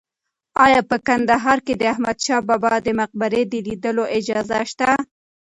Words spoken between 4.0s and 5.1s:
اجازه شته؟